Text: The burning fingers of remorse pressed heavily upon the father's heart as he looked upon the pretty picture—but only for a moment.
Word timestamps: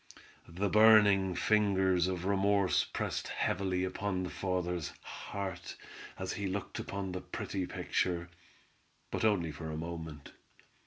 The 0.49 0.67
burning 0.67 1.35
fingers 1.35 2.07
of 2.07 2.25
remorse 2.25 2.83
pressed 2.85 3.27
heavily 3.27 3.83
upon 3.83 4.23
the 4.23 4.31
father's 4.31 4.93
heart 5.03 5.75
as 6.17 6.33
he 6.33 6.47
looked 6.47 6.79
upon 6.79 7.11
the 7.11 7.21
pretty 7.21 7.67
picture—but 7.67 9.23
only 9.23 9.51
for 9.51 9.69
a 9.69 9.77
moment. 9.77 10.31